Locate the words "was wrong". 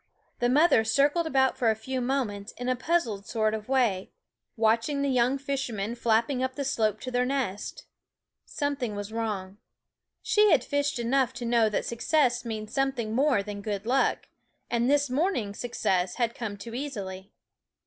8.95-9.57